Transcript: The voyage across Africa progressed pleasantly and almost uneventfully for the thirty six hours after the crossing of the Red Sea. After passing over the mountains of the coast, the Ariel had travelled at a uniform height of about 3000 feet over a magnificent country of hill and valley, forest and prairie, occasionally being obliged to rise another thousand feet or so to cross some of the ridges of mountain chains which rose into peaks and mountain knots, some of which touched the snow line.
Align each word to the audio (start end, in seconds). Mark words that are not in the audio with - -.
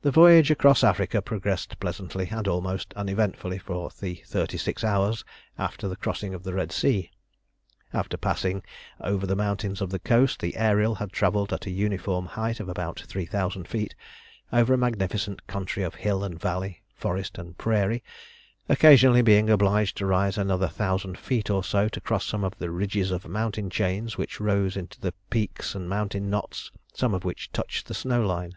The 0.00 0.10
voyage 0.10 0.50
across 0.50 0.84
Africa 0.84 1.20
progressed 1.22 1.78
pleasantly 1.80 2.28
and 2.30 2.46
almost 2.46 2.92
uneventfully 2.94 3.58
for 3.58 3.88
the 4.00 4.22
thirty 4.26 4.58
six 4.58 4.82
hours 4.84 5.24
after 5.58 5.88
the 5.88 5.96
crossing 5.96 6.34
of 6.34 6.42
the 6.42 6.52
Red 6.54 6.72
Sea. 6.72 7.10
After 7.92 8.18
passing 8.18 8.62
over 9.00 9.26
the 9.26 9.36
mountains 9.36 9.80
of 9.82 9.88
the 9.90 9.98
coast, 9.98 10.40
the 10.40 10.56
Ariel 10.56 10.94
had 10.96 11.10
travelled 11.12 11.52
at 11.52 11.66
a 11.66 11.70
uniform 11.70 12.26
height 12.26 12.60
of 12.60 12.68
about 12.68 13.00
3000 13.00 13.66
feet 13.68 13.94
over 14.52 14.72
a 14.74 14.78
magnificent 14.78 15.46
country 15.46 15.82
of 15.82 15.94
hill 15.94 16.22
and 16.24 16.38
valley, 16.40 16.82
forest 16.94 17.36
and 17.38 17.56
prairie, 17.56 18.02
occasionally 18.70 19.22
being 19.22 19.48
obliged 19.48 19.96
to 19.98 20.06
rise 20.06 20.36
another 20.36 20.68
thousand 20.68 21.18
feet 21.18 21.48
or 21.50 21.64
so 21.64 21.88
to 21.88 22.00
cross 22.00 22.26
some 22.26 22.44
of 22.44 22.56
the 22.58 22.70
ridges 22.70 23.10
of 23.10 23.28
mountain 23.28 23.70
chains 23.70 24.18
which 24.18 24.40
rose 24.40 24.76
into 24.76 25.12
peaks 25.30 25.74
and 25.74 25.88
mountain 25.88 26.28
knots, 26.28 26.70
some 26.92 27.14
of 27.14 27.24
which 27.24 27.52
touched 27.52 27.86
the 27.86 27.94
snow 27.94 28.24
line. 28.26 28.56